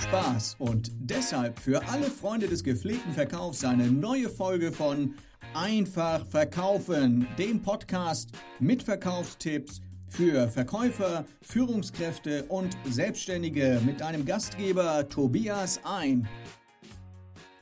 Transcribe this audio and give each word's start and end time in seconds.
Spaß 0.00 0.56
und 0.58 0.90
deshalb 0.98 1.58
für 1.58 1.86
alle 1.88 2.10
Freunde 2.10 2.48
des 2.48 2.64
gepflegten 2.64 3.12
Verkaufs 3.12 3.64
eine 3.64 3.90
neue 3.90 4.30
Folge 4.30 4.72
von 4.72 5.14
Einfach 5.52 6.24
verkaufen, 6.26 7.26
dem 7.38 7.60
Podcast 7.60 8.30
mit 8.60 8.82
Verkaufstipps 8.82 9.80
für 10.08 10.48
Verkäufer, 10.48 11.26
Führungskräfte 11.42 12.44
und 12.44 12.76
Selbstständige 12.88 13.80
mit 13.84 14.00
deinem 14.00 14.24
Gastgeber 14.24 15.08
Tobias 15.08 15.80
ein. 15.84 16.28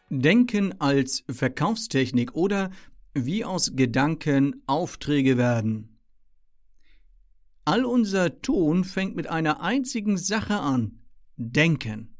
Denken 0.08 0.80
als 0.80 1.24
Verkaufstechnik 1.28 2.34
oder 2.34 2.70
wie 3.14 3.44
aus 3.44 3.72
Gedanken 3.74 4.62
Aufträge 4.66 5.38
werden. 5.38 5.98
All 7.64 7.84
unser 7.84 8.40
Tun 8.40 8.84
fängt 8.84 9.16
mit 9.16 9.26
einer 9.26 9.60
einzigen 9.60 10.16
Sache 10.16 10.60
an. 10.60 11.00
Denken. 11.36 12.17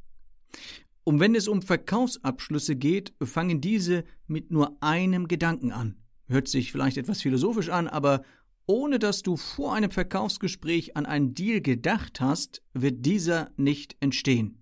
Und 1.05 1.20
wenn 1.20 1.34
es 1.34 1.48
um 1.48 1.62
Verkaufsabschlüsse 1.62 2.77
geht, 2.77 3.15
fangen 3.23 3.61
diese 3.61 4.05
mit 4.27 4.51
nur 4.51 4.77
einem 4.83 5.27
Gedanken 5.29 5.73
an. 5.73 5.97
Hört 6.27 6.48
sich 6.48 6.71
vielleicht 6.71 6.98
etwas 6.98 7.23
philosophisch 7.23 7.71
an, 7.71 7.88
aber 7.88 8.23
ohne 8.66 8.98
dass 8.98 9.23
du 9.23 9.38
vor 9.38 9.73
einem 9.74 9.91
Verkaufsgespräch 9.91 10.97
an 10.97 11.07
einen 11.07 11.33
Deal 11.34 11.62
gedacht 11.62 12.21
hast, 12.21 12.62
wird 12.74 13.07
dieser 13.07 13.51
nicht 13.57 13.97
entstehen. 14.01 14.59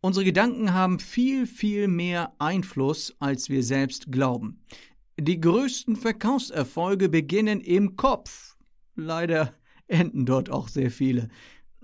Unsere 0.00 0.24
Gedanken 0.24 0.74
haben 0.74 0.98
viel, 0.98 1.46
viel 1.46 1.88
mehr 1.88 2.34
Einfluss, 2.38 3.14
als 3.20 3.48
wir 3.48 3.62
selbst 3.62 4.10
glauben. 4.10 4.60
Die 5.18 5.40
größten 5.40 5.96
Verkaufserfolge 5.96 7.08
beginnen 7.08 7.60
im 7.60 7.96
Kopf. 7.96 8.56
Leider 8.96 9.54
enden 9.86 10.26
dort 10.26 10.50
auch 10.50 10.68
sehr 10.68 10.90
viele. 10.90 11.28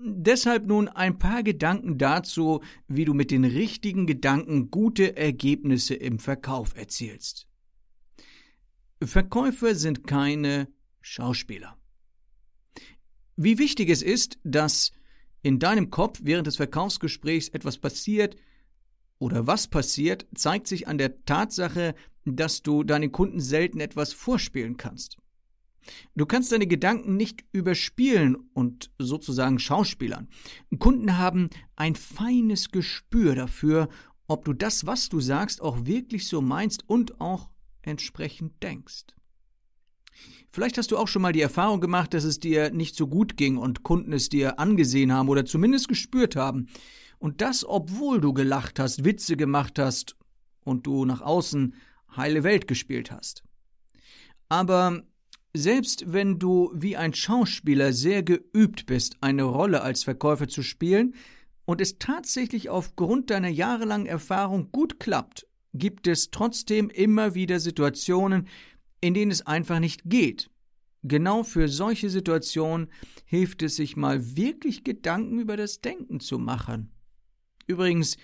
Deshalb 0.05 0.67
nun 0.67 0.89
ein 0.89 1.17
paar 1.17 1.43
Gedanken 1.43 1.97
dazu, 1.97 2.61
wie 2.89 3.05
du 3.05 3.13
mit 3.13 3.31
den 3.31 3.45
richtigen 3.45 4.05
Gedanken 4.05 4.69
gute 4.69 5.15
Ergebnisse 5.15 5.95
im 5.95 6.19
Verkauf 6.19 6.75
erzielst. 6.75 7.47
Verkäufer 9.01 9.75
sind 9.75 10.05
keine 10.05 10.67
Schauspieler. 10.99 11.77
Wie 13.37 13.57
wichtig 13.57 13.89
es 13.89 14.01
ist, 14.01 14.39
dass 14.43 14.91
in 15.41 15.59
deinem 15.59 15.89
Kopf 15.89 16.19
während 16.23 16.47
des 16.47 16.57
Verkaufsgesprächs 16.57 17.47
etwas 17.49 17.77
passiert 17.77 18.35
oder 19.19 19.47
was 19.47 19.69
passiert, 19.69 20.27
zeigt 20.35 20.67
sich 20.67 20.85
an 20.87 20.97
der 20.97 21.23
Tatsache, 21.23 21.95
dass 22.25 22.61
du 22.61 22.83
deinen 22.83 23.13
Kunden 23.13 23.39
selten 23.39 23.79
etwas 23.79 24.11
vorspielen 24.11 24.75
kannst. 24.75 25.17
Du 26.15 26.25
kannst 26.25 26.51
deine 26.51 26.67
Gedanken 26.67 27.17
nicht 27.17 27.43
überspielen 27.51 28.35
und 28.53 28.91
sozusagen 28.99 29.59
schauspielern. 29.59 30.27
Kunden 30.79 31.17
haben 31.17 31.49
ein 31.75 31.95
feines 31.95 32.69
Gespür 32.69 33.35
dafür, 33.35 33.89
ob 34.27 34.45
du 34.45 34.53
das, 34.53 34.85
was 34.85 35.09
du 35.09 35.19
sagst, 35.19 35.61
auch 35.61 35.85
wirklich 35.85 36.27
so 36.27 36.41
meinst 36.41 36.87
und 36.87 37.19
auch 37.19 37.49
entsprechend 37.81 38.63
denkst. 38.63 39.05
Vielleicht 40.51 40.77
hast 40.77 40.91
du 40.91 40.97
auch 40.97 41.07
schon 41.07 41.23
mal 41.23 41.33
die 41.33 41.41
Erfahrung 41.41 41.81
gemacht, 41.81 42.13
dass 42.13 42.23
es 42.23 42.39
dir 42.39 42.69
nicht 42.69 42.95
so 42.95 43.07
gut 43.07 43.37
ging 43.37 43.57
und 43.57 43.83
Kunden 43.83 44.13
es 44.13 44.29
dir 44.29 44.59
angesehen 44.59 45.11
haben 45.11 45.29
oder 45.29 45.45
zumindest 45.45 45.87
gespürt 45.87 46.35
haben. 46.35 46.67
Und 47.17 47.41
das, 47.41 47.65
obwohl 47.65 48.21
du 48.21 48.33
gelacht 48.33 48.79
hast, 48.79 49.03
Witze 49.03 49.35
gemacht 49.35 49.79
hast 49.79 50.15
und 50.63 50.85
du 50.85 51.05
nach 51.05 51.21
außen 51.21 51.73
heile 52.15 52.43
Welt 52.43 52.67
gespielt 52.67 53.11
hast. 53.11 53.43
Aber 54.49 55.03
selbst 55.53 56.11
wenn 56.11 56.39
du 56.39 56.71
wie 56.73 56.97
ein 56.97 57.13
Schauspieler 57.13 57.93
sehr 57.93 58.23
geübt 58.23 58.85
bist, 58.85 59.17
eine 59.21 59.43
Rolle 59.43 59.81
als 59.81 60.03
Verkäufer 60.03 60.47
zu 60.47 60.63
spielen, 60.63 61.13
und 61.65 61.79
es 61.79 61.97
tatsächlich 61.97 62.69
aufgrund 62.69 63.29
deiner 63.29 63.47
jahrelangen 63.47 64.07
Erfahrung 64.07 64.69
gut 64.71 64.99
klappt, 64.99 65.47
gibt 65.73 66.07
es 66.07 66.29
trotzdem 66.29 66.89
immer 66.89 67.35
wieder 67.35 67.59
Situationen, 67.59 68.47
in 69.01 69.13
denen 69.13 69.31
es 69.31 69.47
einfach 69.47 69.79
nicht 69.79 70.01
geht. 70.05 70.49
Genau 71.03 71.43
für 71.43 71.67
solche 71.67 72.09
Situationen 72.09 72.89
hilft 73.25 73.61
es 73.61 73.75
sich 73.75 73.97
mal 73.97 74.35
wirklich 74.35 74.83
Gedanken 74.83 75.39
über 75.39 75.57
das 75.57 75.81
Denken 75.81 76.19
zu 76.19 76.39
machen. 76.39 76.91
Übrigens 77.67 78.17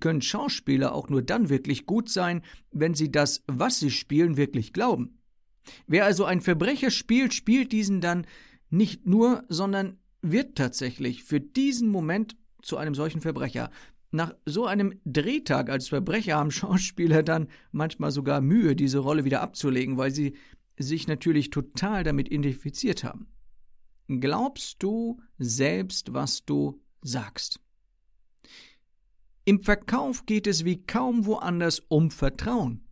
können 0.00 0.22
Schauspieler 0.22 0.94
auch 0.94 1.08
nur 1.08 1.22
dann 1.22 1.48
wirklich 1.48 1.86
gut 1.86 2.10
sein, 2.10 2.42
wenn 2.70 2.94
sie 2.94 3.10
das, 3.10 3.42
was 3.46 3.78
sie 3.80 3.90
spielen, 3.90 4.36
wirklich 4.36 4.72
glauben. 4.72 5.17
Wer 5.86 6.04
also 6.04 6.24
einen 6.24 6.40
Verbrecher 6.40 6.90
spielt, 6.90 7.34
spielt 7.34 7.72
diesen 7.72 8.00
dann 8.00 8.26
nicht 8.70 9.06
nur, 9.06 9.44
sondern 9.48 9.98
wird 10.22 10.56
tatsächlich 10.56 11.24
für 11.24 11.40
diesen 11.40 11.88
Moment 11.88 12.36
zu 12.62 12.76
einem 12.76 12.94
solchen 12.94 13.20
Verbrecher. 13.20 13.70
Nach 14.10 14.34
so 14.46 14.66
einem 14.66 15.00
Drehtag 15.04 15.70
als 15.70 15.88
Verbrecher 15.88 16.36
haben 16.36 16.50
Schauspieler 16.50 17.22
dann 17.22 17.48
manchmal 17.72 18.10
sogar 18.10 18.40
Mühe, 18.40 18.74
diese 18.74 18.98
Rolle 18.98 19.24
wieder 19.24 19.42
abzulegen, 19.42 19.96
weil 19.96 20.10
sie 20.10 20.34
sich 20.78 21.08
natürlich 21.08 21.50
total 21.50 22.04
damit 22.04 22.30
identifiziert 22.30 23.04
haben. 23.04 23.28
Glaubst 24.08 24.82
du 24.82 25.20
selbst, 25.38 26.14
was 26.14 26.44
du 26.44 26.80
sagst? 27.02 27.60
Im 29.44 29.62
Verkauf 29.62 30.26
geht 30.26 30.46
es 30.46 30.64
wie 30.64 30.84
kaum 30.84 31.26
woanders 31.26 31.80
um 31.88 32.10
Vertrauen. 32.10 32.87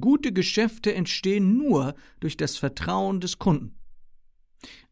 Gute 0.00 0.32
Geschäfte 0.32 0.94
entstehen 0.94 1.56
nur 1.56 1.94
durch 2.20 2.36
das 2.36 2.56
Vertrauen 2.56 3.20
des 3.20 3.38
Kunden. 3.38 3.76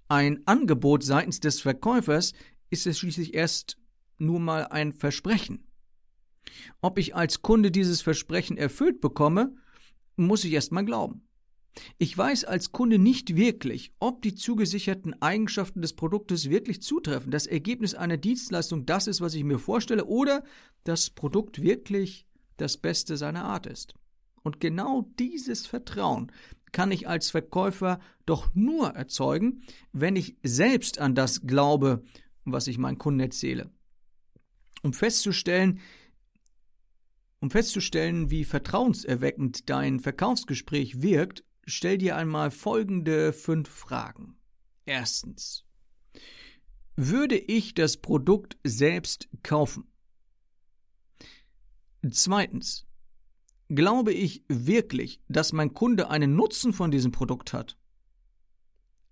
Ein 0.09 0.47
Angebot 0.47 1.05
seitens 1.05 1.41
des 1.41 1.61
Verkäufers 1.61 2.33
ist 2.69 2.87
es 2.87 2.99
schließlich 2.99 3.35
erst 3.35 3.79
nur 4.19 4.41
mal 4.41 4.67
ein 4.67 4.93
Versprechen. 4.93 5.67
Ob 6.81 6.99
ich 6.99 7.15
als 7.15 7.43
Kunde 7.43 7.71
dieses 7.71 8.03
Versprechen 8.03 8.57
erfüllt 8.57 9.01
bekomme, 9.01 9.55
muss 10.17 10.45
ich 10.45 10.53
erst 10.53 10.73
mal 10.73 10.85
glauben. 10.85 11.23
Ich 11.99 12.17
weiß 12.17 12.45
als 12.45 12.73
Kunde 12.73 12.99
nicht 12.99 13.37
wirklich, 13.37 13.93
ob 14.01 14.23
die 14.23 14.35
zugesicherten 14.35 15.21
Eigenschaften 15.23 15.83
des 15.83 15.93
Produktes 15.95 16.51
wirklich 16.51 16.83
zutreffen, 16.83 17.31
das 17.31 17.47
Ergebnis 17.47 17.95
einer 17.95 18.17
Dienstleistung 18.17 18.87
das 18.87 19.07
ist, 19.07 19.21
was 19.21 19.35
ich 19.35 19.45
mir 19.45 19.59
vorstelle, 19.59 20.07
oder 20.07 20.43
das 20.85 21.11
Produkt 21.11 21.63
wirklich 21.63 22.27
das 22.57 22.77
Beste 22.77 23.17
seiner 23.17 23.45
Art 23.45 23.67
ist. 23.67 23.95
Und 24.43 24.61
genau 24.61 25.11
dieses 25.19 25.67
Vertrauen 25.67 26.33
kann 26.73 26.93
ich 26.93 27.09
als 27.09 27.31
Verkäufer 27.31 28.01
doch 28.27 28.55
nur 28.55 28.91
erzeugen, 28.91 29.63
wenn 29.93 30.17
ich 30.17 30.37
selbst 30.43 30.99
an 30.99 31.15
das 31.15 31.43
glaube, 31.43 32.05
was 32.45 32.67
ich 32.67 32.79
meinen 32.79 32.99
Kunden 32.99 33.21
erzähle. 33.21 33.71
Um 34.83 34.93
festzustellen, 34.93 35.81
um 37.41 37.51
festzustellen, 37.51 38.31
wie 38.31 38.45
vertrauenserweckend 38.45 39.69
dein 39.69 40.01
Verkaufsgespräch 40.01 41.03
wirkt, 41.03 41.45
stell 41.67 41.99
dir 41.99 42.17
einmal 42.17 42.51
folgende 42.51 43.33
fünf 43.33 43.69
Fragen. 43.69 44.37
Erstens. 44.87 45.65
Würde 46.97 47.37
ich 47.37 47.75
das 47.75 47.97
Produkt 47.97 48.59
selbst 48.65 49.29
kaufen? 49.43 49.85
Zweitens. 52.11 52.87
Glaube 53.73 54.13
ich 54.13 54.45
wirklich, 54.49 55.21
dass 55.29 55.53
mein 55.53 55.75
Kunde 55.75 56.11
einen 56.11 56.35
Nutzen 56.35 56.73
von 56.73 56.91
diesem 56.91 57.13
Produkt 57.13 57.53
hat? 57.53 57.79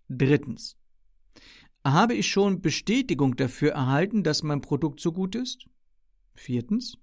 Drittens. 0.09 0.77
Habe 1.85 2.15
ich 2.15 2.27
schon 2.27 2.61
Bestätigung 2.61 3.37
dafür 3.37 3.73
erhalten, 3.73 4.25
dass 4.25 4.43
mein 4.43 4.61
Produkt 4.61 4.99
so 4.99 5.13
gut 5.13 5.37
ist? 5.37 5.67
Viertens. 6.35 6.99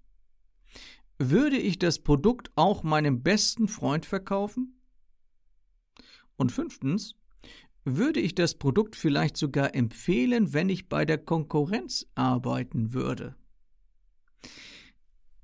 Würde 1.17 1.57
ich 1.57 1.79
das 1.79 1.99
Produkt 1.99 2.51
auch 2.55 2.83
meinem 2.83 3.23
besten 3.23 3.69
Freund 3.69 4.05
verkaufen? 4.05 4.81
Und 6.35 6.51
fünftens. 6.51 7.15
Würde 7.85 8.19
ich 8.19 8.35
das 8.35 8.55
Produkt 8.55 8.97
vielleicht 8.97 9.37
sogar 9.37 9.73
empfehlen, 9.75 10.51
wenn 10.51 10.67
ich 10.67 10.89
bei 10.89 11.05
der 11.05 11.19
Konkurrenz 11.19 12.05
arbeiten 12.15 12.91
würde? 12.91 13.37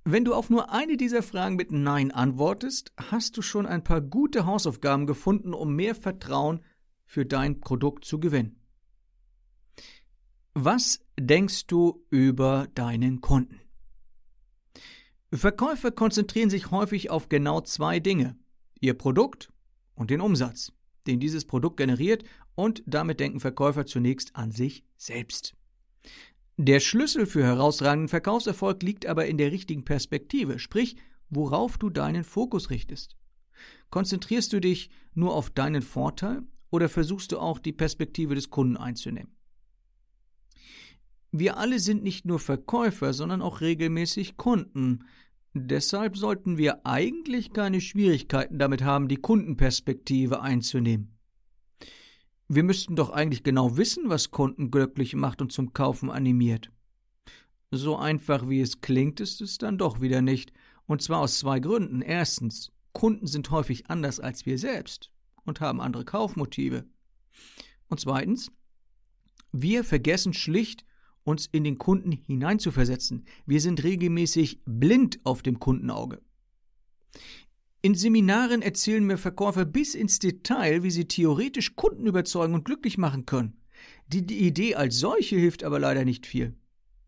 Wenn 0.04 0.26
du 0.26 0.34
auf 0.34 0.50
nur 0.50 0.72
eine 0.72 0.98
dieser 0.98 1.22
Fragen 1.22 1.56
mit 1.56 1.72
Nein 1.72 2.12
antwortest, 2.12 2.92
hast 2.98 3.38
du 3.38 3.44
schon 3.44 3.68
ein 3.68 3.84
paar 3.84 4.02
gute 4.02 4.48
Hausaufgaben 4.48 5.06
gefunden, 5.06 5.54
um 5.54 5.76
mehr 5.76 5.94
Vertrauen 5.94 6.62
für 7.06 7.26
dein 7.26 7.60
Produkt 7.60 8.06
zu 8.06 8.20
gewinnen. 8.20 8.60
Was 10.54 11.06
denkst 11.20 11.68
du 11.68 12.04
über 12.10 12.68
deinen 12.74 13.22
Kunden? 13.22 13.62
Verkäufer 15.32 15.92
konzentrieren 15.92 16.50
sich 16.50 16.72
häufig 16.72 17.10
auf 17.10 17.30
genau 17.30 17.62
zwei 17.62 18.00
Dinge, 18.00 18.38
ihr 18.80 18.96
Produkt 18.96 19.54
und 19.94 20.10
den 20.10 20.20
Umsatz, 20.20 20.74
den 21.06 21.20
dieses 21.20 21.46
Produkt 21.46 21.78
generiert, 21.78 22.24
und 22.56 22.84
damit 22.86 23.20
denken 23.20 23.40
Verkäufer 23.40 23.86
zunächst 23.86 24.36
an 24.36 24.52
sich 24.52 24.84
selbst. 24.98 25.56
Der 26.64 26.80
Schlüssel 26.80 27.26
für 27.26 27.44
herausragenden 27.44 28.08
Verkaufserfolg 28.08 28.84
liegt 28.84 29.08
aber 29.08 29.26
in 29.26 29.40
der 29.40 29.52
richtigen 29.52 29.84
Perspektive, 29.84 30.60
sprich, 30.60 30.96
worauf 31.32 31.80
du 31.80 31.90
deinen 31.90 32.24
Fokus 32.24 32.70
richtest. 32.70 33.18
Konzentrierst 33.90 34.54
du 34.54 34.62
dich 34.62 34.92
nur 35.16 35.34
auf 35.34 35.50
deinen 35.50 35.82
Vorteil 35.82 36.44
oder 36.70 36.88
versuchst 36.88 37.32
du 37.32 37.40
auch 37.40 37.58
die 37.58 37.72
Perspektive 37.72 38.36
des 38.36 38.52
Kunden 38.52 38.78
einzunehmen? 38.78 39.36
Wir 41.32 41.58
alle 41.58 41.80
sind 41.80 42.04
nicht 42.04 42.26
nur 42.26 42.38
Verkäufer, 42.38 43.14
sondern 43.14 43.42
auch 43.42 43.62
regelmäßig 43.62 44.38
Kunden. 44.38 45.06
Deshalb 45.56 46.16
sollten 46.16 46.60
wir 46.60 46.86
eigentlich 46.86 47.54
keine 47.54 47.82
Schwierigkeiten 47.82 48.60
damit 48.60 48.84
haben, 48.84 49.08
die 49.08 49.18
Kundenperspektive 49.18 50.42
einzunehmen. 50.42 51.18
Wir 52.54 52.64
müssten 52.64 52.98
doch 52.98 53.12
eigentlich 53.12 53.44
genau 53.44 53.78
wissen, 53.78 54.10
was 54.10 54.30
Kunden 54.30 54.72
glücklich 54.72 55.16
macht 55.16 55.42
und 55.42 55.54
zum 55.54 55.72
Kaufen 55.72 56.10
animiert. 56.10 56.70
So 57.72 57.96
einfach 57.96 58.50
wie 58.50 58.60
es 58.60 58.82
klingt, 58.82 59.22
ist 59.22 59.40
es 59.40 59.58
dann 59.58 59.78
doch 59.78 60.02
wieder 60.02 60.22
nicht, 60.22 60.52
und 60.86 61.02
zwar 61.02 61.20
aus 61.20 61.40
zwei 61.40 61.62
Gründen. 61.62 62.02
Erstens, 62.02 62.74
Kunden 62.92 63.26
sind 63.26 63.52
häufig 63.52 63.90
anders 63.90 64.20
als 64.20 64.46
wir 64.46 64.58
selbst 64.58 65.12
und 65.46 65.62
haben 65.62 65.80
andere 65.80 66.04
Kaufmotive. 66.04 66.84
Und 67.88 68.02
zweitens, 68.02 68.52
wir 69.54 69.86
vergessen 69.86 70.34
schlicht, 70.34 70.84
uns 71.24 71.46
in 71.46 71.64
den 71.64 71.78
Kunden 71.78 72.12
hineinzuversetzen. 72.12 73.24
Wir 73.46 73.62
sind 73.62 73.82
regelmäßig 73.82 74.60
blind 74.66 75.22
auf 75.24 75.42
dem 75.42 75.58
Kundenauge. 75.58 76.20
In 77.84 77.96
Seminaren 77.96 78.62
erzählen 78.62 79.04
mir 79.04 79.18
Verkäufer 79.18 79.66
bis 79.66 79.96
ins 79.96 80.20
Detail, 80.20 80.84
wie 80.84 80.92
sie 80.92 81.08
theoretisch 81.08 81.76
Kunden 81.76 82.06
überzeugen 82.06 82.54
und 82.54 82.64
glücklich 82.64 83.00
machen 83.00 83.26
können. 83.26 83.60
Die, 84.08 84.26
die 84.26 84.46
Idee 84.46 84.76
als 84.76 85.00
solche 85.00 85.36
hilft 85.36 85.64
aber 85.64 85.80
leider 85.80 86.06
nicht 86.06 86.28
viel. 86.28 86.56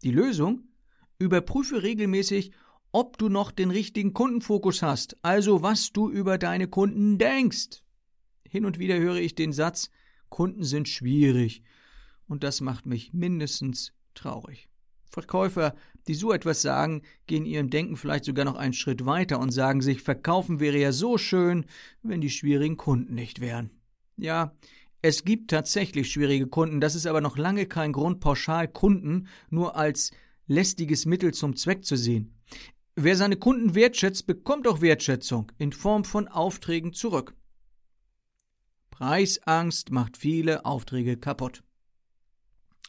Die 0.04 0.12
Lösung? 0.12 0.64
Überprüfe 1.20 1.84
regelmäßig, 1.84 2.52
ob 2.92 3.18
du 3.20 3.30
noch 3.30 3.52
den 3.52 3.70
richtigen 3.70 4.14
Kundenfokus 4.14 4.82
hast, 4.82 5.18
also 5.22 5.62
was 5.62 5.92
du 5.92 6.10
über 6.10 6.40
deine 6.40 6.68
Kunden 6.68 7.20
denkst. 7.20 7.84
Hin 8.48 8.66
und 8.66 8.80
wieder 8.80 8.98
höre 8.98 9.18
ich 9.18 9.36
den 9.36 9.54
Satz, 9.54 9.92
Kunden 10.30 10.64
sind 10.64 10.90
schwierig, 10.90 11.64
und 12.28 12.44
das 12.44 12.62
macht 12.62 12.88
mich 12.88 13.14
mindestens 13.14 13.94
traurig. 14.16 14.70
Verkäufer, 15.14 15.76
die 16.08 16.16
so 16.16 16.34
etwas 16.34 16.64
sagen, 16.64 17.04
gehen 17.28 17.46
ihrem 17.46 17.70
Denken 17.70 17.96
vielleicht 17.96 18.26
sogar 18.26 18.46
noch 18.46 18.56
einen 18.56 18.74
Schritt 18.74 19.06
weiter 19.06 19.40
und 19.40 19.52
sagen 19.52 19.82
sich, 19.82 20.02
verkaufen 20.02 20.60
wäre 20.60 20.78
ja 20.78 20.92
so 20.92 21.18
schön, 21.20 21.66
wenn 22.02 22.20
die 22.20 22.32
schwierigen 22.32 22.78
Kunden 22.78 23.14
nicht 23.14 23.40
wären. 23.40 23.70
Ja, 24.18 24.54
es 25.04 25.24
gibt 25.24 25.52
tatsächlich 25.52 26.12
schwierige 26.12 26.48
Kunden, 26.48 26.82
das 26.82 26.96
ist 26.96 27.06
aber 27.06 27.22
noch 27.22 27.38
lange 27.38 27.68
kein 27.68 27.94
Grund, 27.94 28.22
pauschal 28.22 28.68
Kunden 28.68 29.28
nur 29.50 29.76
als 29.76 30.12
lästiges 30.48 31.06
Mittel 31.06 31.34
zum 31.34 31.56
Zweck 31.56 31.86
zu 31.86 31.96
sehen. 31.96 32.34
Wer 32.96 33.16
seine 33.16 33.38
Kunden 33.38 33.76
wertschätzt, 33.76 34.26
bekommt 34.26 34.68
auch 34.68 34.82
Wertschätzung 34.82 35.52
in 35.58 35.72
Form 35.72 36.06
von 36.06 36.28
Aufträgen 36.28 36.94
zurück. 36.94 37.36
Preisangst 38.92 39.92
macht 39.92 40.18
viele 40.18 40.66
Aufträge 40.66 41.18
kaputt. 41.18 41.64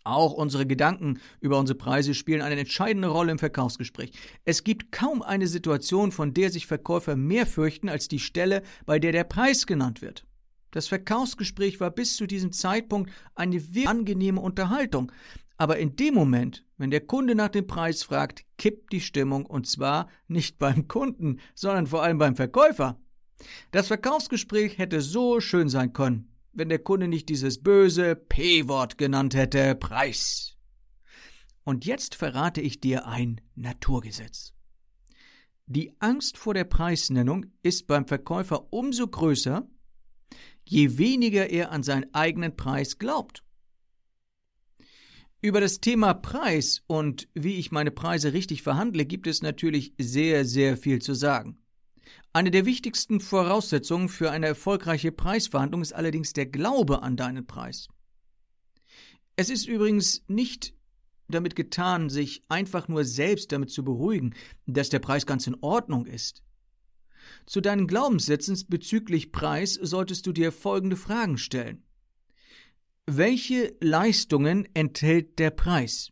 Auch 0.04 0.34
unsere 0.34 0.66
Gedanken 0.66 1.18
über 1.40 1.58
unsere 1.58 1.78
Preise 1.78 2.12
spielen 2.12 2.42
eine 2.42 2.60
entscheidende 2.60 3.08
Rolle 3.08 3.32
im 3.32 3.38
Verkaufsgespräch. 3.38 4.12
Es 4.44 4.62
gibt 4.62 4.92
kaum 4.92 5.22
eine 5.22 5.46
Situation, 5.46 6.12
von 6.12 6.34
der 6.34 6.50
sich 6.50 6.66
Verkäufer 6.66 7.16
mehr 7.16 7.46
fürchten 7.46 7.88
als 7.88 8.06
die 8.08 8.18
Stelle, 8.18 8.62
bei 8.84 8.98
der 8.98 9.12
der 9.12 9.24
Preis 9.24 9.66
genannt 9.66 10.02
wird. 10.02 10.26
Das 10.72 10.88
Verkaufsgespräch 10.88 11.80
war 11.80 11.90
bis 11.90 12.16
zu 12.16 12.26
diesem 12.26 12.52
Zeitpunkt 12.52 13.10
eine 13.34 13.62
wirklich 13.74 13.88
angenehme 13.88 14.40
Unterhaltung. 14.40 15.10
Aber 15.56 15.78
in 15.78 15.96
dem 15.96 16.14
Moment, 16.14 16.66
wenn 16.76 16.90
der 16.90 17.00
Kunde 17.00 17.34
nach 17.34 17.48
dem 17.48 17.66
Preis 17.66 18.02
fragt, 18.02 18.44
kippt 18.58 18.92
die 18.92 19.00
Stimmung 19.00 19.46
und 19.46 19.66
zwar 19.66 20.08
nicht 20.26 20.58
beim 20.58 20.88
Kunden, 20.88 21.38
sondern 21.54 21.86
vor 21.86 22.02
allem 22.02 22.18
beim 22.18 22.36
Verkäufer. 22.36 23.00
Das 23.70 23.86
Verkaufsgespräch 23.86 24.78
hätte 24.78 25.00
so 25.00 25.40
schön 25.40 25.68
sein 25.68 25.92
können, 25.92 26.33
wenn 26.54 26.68
der 26.68 26.78
Kunde 26.78 27.08
nicht 27.08 27.28
dieses 27.28 27.62
böse 27.62 28.16
P-Wort 28.16 28.98
genannt 28.98 29.34
hätte, 29.34 29.74
Preis. 29.74 30.56
Und 31.64 31.84
jetzt 31.84 32.14
verrate 32.14 32.60
ich 32.60 32.80
dir 32.80 33.06
ein 33.06 33.40
Naturgesetz. 33.54 34.52
Die 35.66 35.94
Angst 35.98 36.36
vor 36.36 36.52
der 36.52 36.64
Preisnennung 36.64 37.46
ist 37.62 37.86
beim 37.86 38.06
Verkäufer 38.06 38.72
umso 38.72 39.06
größer, 39.06 39.66
je 40.64 40.98
weniger 40.98 41.48
er 41.48 41.72
an 41.72 41.82
seinen 41.82 42.12
eigenen 42.14 42.54
Preis 42.54 42.98
glaubt. 42.98 43.42
Über 45.40 45.60
das 45.60 45.80
Thema 45.80 46.14
Preis 46.14 46.82
und 46.86 47.28
wie 47.34 47.56
ich 47.56 47.70
meine 47.70 47.90
Preise 47.90 48.32
richtig 48.32 48.62
verhandle, 48.62 49.04
gibt 49.04 49.26
es 49.26 49.42
natürlich 49.42 49.94
sehr, 49.98 50.44
sehr 50.44 50.76
viel 50.76 51.00
zu 51.00 51.14
sagen. 51.14 51.63
Eine 52.32 52.50
der 52.50 52.66
wichtigsten 52.66 53.20
Voraussetzungen 53.20 54.08
für 54.08 54.30
eine 54.30 54.46
erfolgreiche 54.46 55.12
Preisverhandlung 55.12 55.82
ist 55.82 55.92
allerdings 55.92 56.32
der 56.32 56.46
Glaube 56.46 57.02
an 57.02 57.16
deinen 57.16 57.46
Preis. 57.46 57.88
Es 59.36 59.50
ist 59.50 59.66
übrigens 59.66 60.24
nicht 60.28 60.74
damit 61.28 61.56
getan, 61.56 62.10
sich 62.10 62.42
einfach 62.48 62.88
nur 62.88 63.04
selbst 63.04 63.52
damit 63.52 63.70
zu 63.70 63.84
beruhigen, 63.84 64.34
dass 64.66 64.90
der 64.90 64.98
Preis 64.98 65.26
ganz 65.26 65.46
in 65.46 65.56
Ordnung 65.60 66.06
ist. 66.06 66.42
Zu 67.46 67.60
deinen 67.60 67.86
Glaubenssätzen 67.86 68.58
bezüglich 68.68 69.32
Preis 69.32 69.74
solltest 69.74 70.26
du 70.26 70.32
dir 70.32 70.52
folgende 70.52 70.96
Fragen 70.96 71.38
stellen. 71.38 71.82
Welche 73.06 73.74
Leistungen 73.80 74.68
enthält 74.74 75.38
der 75.38 75.50
Preis? 75.50 76.10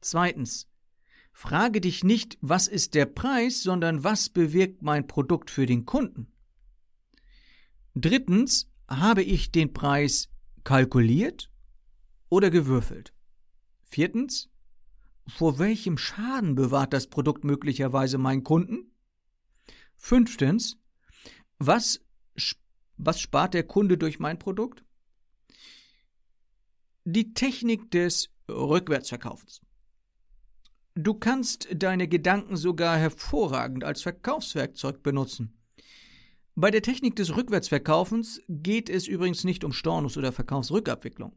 Zweitens, 0.00 0.69
Frage 1.42 1.80
dich 1.80 2.04
nicht, 2.04 2.36
was 2.42 2.68
ist 2.68 2.94
der 2.94 3.06
Preis, 3.06 3.62
sondern 3.62 4.04
was 4.04 4.28
bewirkt 4.28 4.82
mein 4.82 5.06
Produkt 5.06 5.50
für 5.50 5.64
den 5.64 5.86
Kunden. 5.86 6.30
Drittens, 7.94 8.70
habe 8.88 9.22
ich 9.22 9.50
den 9.50 9.72
Preis 9.72 10.28
kalkuliert 10.64 11.50
oder 12.28 12.50
gewürfelt? 12.50 13.14
Viertens, 13.84 14.50
vor 15.26 15.58
welchem 15.58 15.96
Schaden 15.96 16.56
bewahrt 16.56 16.92
das 16.92 17.06
Produkt 17.06 17.42
möglicherweise 17.42 18.18
meinen 18.18 18.44
Kunden? 18.44 18.92
Fünftens, 19.96 20.76
was, 21.58 22.04
was 22.98 23.18
spart 23.18 23.54
der 23.54 23.66
Kunde 23.66 23.96
durch 23.96 24.18
mein 24.18 24.38
Produkt? 24.38 24.84
Die 27.04 27.32
Technik 27.32 27.90
des 27.90 28.28
Rückwärtsverkaufens. 28.46 29.62
Du 31.02 31.14
kannst 31.14 31.66
deine 31.74 32.08
Gedanken 32.08 32.58
sogar 32.58 32.98
hervorragend 32.98 33.84
als 33.84 34.02
Verkaufswerkzeug 34.02 35.02
benutzen. 35.02 35.58
Bei 36.54 36.70
der 36.70 36.82
Technik 36.82 37.16
des 37.16 37.34
Rückwärtsverkaufens 37.34 38.42
geht 38.48 38.90
es 38.90 39.06
übrigens 39.06 39.44
nicht 39.44 39.64
um 39.64 39.72
Stornos 39.72 40.18
oder 40.18 40.30
Verkaufsrückabwicklung. 40.30 41.32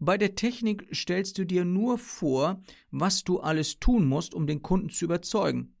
Bei 0.00 0.18
der 0.18 0.34
Technik 0.34 0.88
stellst 0.92 1.38
du 1.38 1.44
dir 1.44 1.64
nur 1.64 1.98
vor, 1.98 2.64
was 2.90 3.22
du 3.22 3.38
alles 3.38 3.78
tun 3.78 4.08
musst, 4.08 4.34
um 4.34 4.48
den 4.48 4.60
Kunden 4.60 4.90
zu 4.90 5.04
überzeugen. 5.04 5.76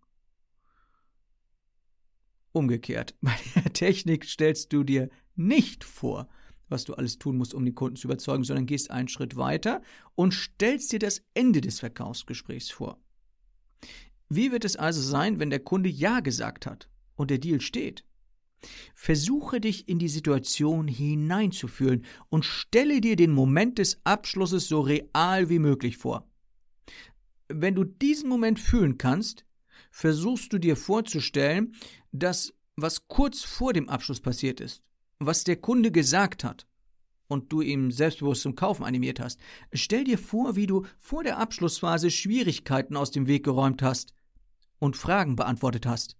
Umgekehrt, 2.52 3.16
bei 3.20 3.34
der 3.56 3.72
Technik 3.72 4.24
stellst 4.24 4.72
du 4.72 4.84
dir 4.84 5.10
nicht 5.34 5.82
vor, 5.82 6.28
was 6.70 6.84
du 6.84 6.94
alles 6.94 7.18
tun 7.18 7.36
musst, 7.36 7.54
um 7.54 7.64
die 7.64 7.74
Kunden 7.74 7.96
zu 7.96 8.06
überzeugen, 8.06 8.44
sondern 8.44 8.66
gehst 8.66 8.90
einen 8.90 9.08
Schritt 9.08 9.36
weiter 9.36 9.82
und 10.14 10.32
stellst 10.32 10.92
dir 10.92 10.98
das 10.98 11.22
Ende 11.34 11.60
des 11.60 11.80
Verkaufsgesprächs 11.80 12.70
vor. 12.70 12.98
Wie 14.28 14.52
wird 14.52 14.64
es 14.64 14.76
also 14.76 15.00
sein, 15.02 15.40
wenn 15.40 15.50
der 15.50 15.60
Kunde 15.60 15.88
Ja 15.88 16.20
gesagt 16.20 16.66
hat 16.66 16.88
und 17.16 17.30
der 17.30 17.38
Deal 17.38 17.60
steht? 17.60 18.04
Versuche 18.94 19.60
dich 19.60 19.88
in 19.88 19.98
die 19.98 20.08
Situation 20.08 20.86
hineinzufühlen 20.86 22.04
und 22.28 22.44
stelle 22.44 23.00
dir 23.00 23.16
den 23.16 23.32
Moment 23.32 23.78
des 23.78 24.00
Abschlusses 24.04 24.68
so 24.68 24.80
real 24.80 25.48
wie 25.48 25.58
möglich 25.58 25.96
vor. 25.96 26.28
Wenn 27.48 27.74
du 27.74 27.84
diesen 27.84 28.28
Moment 28.28 28.60
fühlen 28.60 28.98
kannst, 28.98 29.44
versuchst 29.90 30.52
du 30.52 30.58
dir 30.58 30.76
vorzustellen, 30.76 31.74
dass 32.12 32.54
was 32.76 33.08
kurz 33.08 33.42
vor 33.42 33.72
dem 33.72 33.88
Abschluss 33.88 34.20
passiert 34.20 34.60
ist 34.60 34.89
was 35.20 35.44
der 35.44 35.56
Kunde 35.56 35.92
gesagt 35.92 36.42
hat 36.42 36.66
und 37.28 37.52
du 37.52 37.60
ihm 37.60 37.92
selbstbewusst 37.92 38.42
zum 38.42 38.56
Kaufen 38.56 38.84
animiert 38.84 39.20
hast. 39.20 39.38
Stell 39.72 40.02
dir 40.02 40.18
vor, 40.18 40.56
wie 40.56 40.66
du 40.66 40.84
vor 40.98 41.22
der 41.22 41.38
Abschlussphase 41.38 42.10
Schwierigkeiten 42.10 42.96
aus 42.96 43.12
dem 43.12 43.28
Weg 43.28 43.44
geräumt 43.44 43.82
hast 43.82 44.14
und 44.80 44.96
Fragen 44.96 45.36
beantwortet 45.36 45.86
hast. 45.86 46.16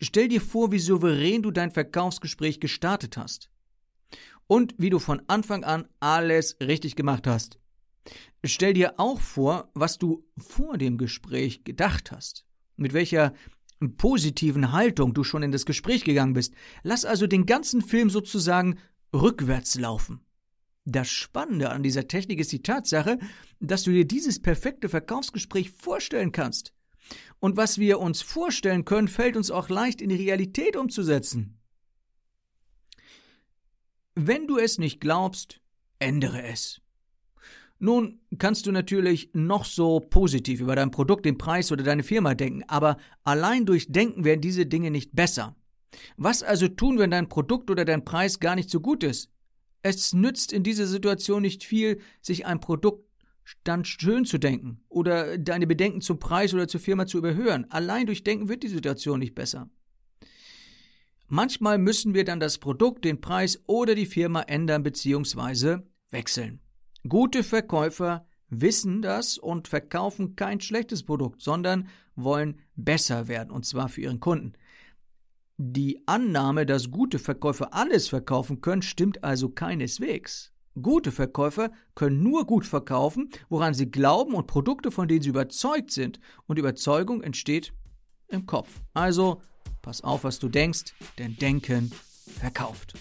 Stell 0.00 0.28
dir 0.28 0.40
vor, 0.40 0.72
wie 0.72 0.78
souverän 0.78 1.42
du 1.42 1.50
dein 1.50 1.72
Verkaufsgespräch 1.72 2.60
gestartet 2.60 3.16
hast. 3.16 3.50
Und 4.46 4.74
wie 4.78 4.88
du 4.88 4.98
von 4.98 5.20
Anfang 5.26 5.64
an 5.64 5.88
alles 6.00 6.56
richtig 6.60 6.96
gemacht 6.96 7.26
hast. 7.26 7.58
Stell 8.44 8.72
dir 8.72 8.98
auch 8.98 9.20
vor, 9.20 9.70
was 9.74 9.98
du 9.98 10.24
vor 10.38 10.78
dem 10.78 10.96
Gespräch 10.96 11.64
gedacht 11.64 12.12
hast. 12.12 12.46
Mit 12.76 12.94
welcher 12.94 13.34
positiven 13.96 14.72
Haltung 14.72 15.14
du 15.14 15.24
schon 15.24 15.42
in 15.42 15.52
das 15.52 15.66
Gespräch 15.66 16.04
gegangen 16.04 16.32
bist. 16.32 16.54
Lass 16.82 17.04
also 17.04 17.26
den 17.26 17.46
ganzen 17.46 17.82
Film 17.82 18.10
sozusagen 18.10 18.78
rückwärts 19.14 19.78
laufen. 19.78 20.20
Das 20.84 21.10
Spannende 21.10 21.70
an 21.70 21.82
dieser 21.82 22.08
Technik 22.08 22.40
ist 22.40 22.50
die 22.50 22.62
Tatsache, 22.62 23.18
dass 23.60 23.82
du 23.82 23.90
dir 23.90 24.06
dieses 24.06 24.40
perfekte 24.40 24.88
Verkaufsgespräch 24.88 25.70
vorstellen 25.70 26.32
kannst. 26.32 26.72
Und 27.40 27.56
was 27.56 27.78
wir 27.78 28.00
uns 28.00 28.22
vorstellen 28.22 28.84
können, 28.84 29.08
fällt 29.08 29.36
uns 29.36 29.50
auch 29.50 29.68
leicht 29.68 30.00
in 30.00 30.08
die 30.08 30.16
Realität 30.16 30.76
umzusetzen. 30.76 31.58
Wenn 34.14 34.46
du 34.46 34.58
es 34.58 34.78
nicht 34.78 35.00
glaubst, 35.00 35.60
ändere 35.98 36.42
es. 36.42 36.80
Nun 37.78 38.20
kannst 38.38 38.66
du 38.66 38.72
natürlich 38.72 39.30
noch 39.34 39.64
so 39.64 40.00
positiv 40.00 40.60
über 40.60 40.74
dein 40.74 40.90
Produkt, 40.90 41.24
den 41.24 41.38
Preis 41.38 41.70
oder 41.70 41.84
deine 41.84 42.02
Firma 42.02 42.34
denken, 42.34 42.64
aber 42.66 42.96
allein 43.22 43.66
durch 43.66 43.92
Denken 43.92 44.24
werden 44.24 44.40
diese 44.40 44.66
Dinge 44.66 44.90
nicht 44.90 45.14
besser. 45.14 45.56
Was 46.16 46.42
also 46.42 46.68
tun, 46.68 46.98
wenn 46.98 47.10
dein 47.10 47.28
Produkt 47.28 47.70
oder 47.70 47.84
dein 47.84 48.04
Preis 48.04 48.40
gar 48.40 48.56
nicht 48.56 48.68
so 48.68 48.80
gut 48.80 49.04
ist? 49.04 49.30
Es 49.82 50.12
nützt 50.12 50.52
in 50.52 50.64
dieser 50.64 50.86
Situation 50.86 51.42
nicht 51.42 51.62
viel, 51.62 52.00
sich 52.20 52.46
ein 52.46 52.60
Produkt 52.60 53.04
dann 53.64 53.84
schön 53.84 54.24
zu 54.24 54.38
denken 54.38 54.82
oder 54.88 55.38
deine 55.38 55.66
Bedenken 55.66 56.00
zum 56.00 56.18
Preis 56.18 56.52
oder 56.52 56.68
zur 56.68 56.80
Firma 56.80 57.06
zu 57.06 57.18
überhören. 57.18 57.66
Allein 57.70 58.06
durch 58.06 58.24
Denken 58.24 58.48
wird 58.48 58.62
die 58.62 58.68
Situation 58.68 59.20
nicht 59.20 59.34
besser. 59.34 59.70
Manchmal 61.28 61.78
müssen 61.78 62.14
wir 62.14 62.24
dann 62.24 62.40
das 62.40 62.58
Produkt, 62.58 63.04
den 63.04 63.20
Preis 63.20 63.62
oder 63.66 63.94
die 63.94 64.06
Firma 64.06 64.42
ändern 64.42 64.82
bzw. 64.82 65.78
wechseln. 66.10 66.60
Gute 67.06 67.42
Verkäufer 67.42 68.26
wissen 68.50 69.02
das 69.02 69.38
und 69.38 69.68
verkaufen 69.68 70.36
kein 70.36 70.60
schlechtes 70.60 71.02
Produkt, 71.02 71.42
sondern 71.42 71.88
wollen 72.16 72.58
besser 72.74 73.28
werden, 73.28 73.50
und 73.50 73.66
zwar 73.66 73.88
für 73.88 74.00
ihren 74.00 74.20
Kunden. 74.20 74.54
Die 75.58 76.02
Annahme, 76.06 76.66
dass 76.66 76.90
gute 76.90 77.18
Verkäufer 77.18 77.74
alles 77.74 78.08
verkaufen 78.08 78.60
können, 78.60 78.82
stimmt 78.82 79.24
also 79.24 79.48
keineswegs. 79.48 80.52
Gute 80.80 81.10
Verkäufer 81.10 81.72
können 81.94 82.22
nur 82.22 82.46
gut 82.46 82.64
verkaufen, 82.64 83.30
woran 83.48 83.74
sie 83.74 83.90
glauben 83.90 84.34
und 84.34 84.46
Produkte, 84.46 84.90
von 84.90 85.08
denen 85.08 85.22
sie 85.22 85.30
überzeugt 85.30 85.90
sind. 85.90 86.20
Und 86.46 86.58
Überzeugung 86.58 87.22
entsteht 87.22 87.72
im 88.28 88.46
Kopf. 88.46 88.80
Also 88.94 89.42
pass 89.82 90.02
auf, 90.02 90.22
was 90.22 90.38
du 90.38 90.48
denkst, 90.48 90.94
denn 91.18 91.36
Denken 91.36 91.90
verkauft. 92.38 92.94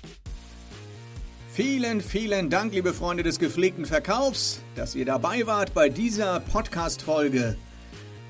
Vielen, 1.57 2.01
vielen 2.01 2.49
Dank, 2.51 2.71
liebe 2.71 2.93
Freunde 2.93 3.23
des 3.23 3.39
gepflegten 3.39 3.87
Verkaufs, 3.87 4.61
dass 4.75 4.93
ihr 4.93 5.05
dabei 5.05 5.47
wart 5.47 5.73
bei 5.73 5.89
dieser 5.89 6.39
Podcast-Folge. 6.39 7.57